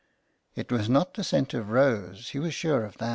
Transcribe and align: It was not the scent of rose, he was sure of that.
It 0.55 0.71
was 0.71 0.89
not 0.89 1.13
the 1.13 1.23
scent 1.23 1.53
of 1.53 1.69
rose, 1.69 2.29
he 2.29 2.39
was 2.39 2.55
sure 2.55 2.85
of 2.85 2.97
that. 2.97 3.09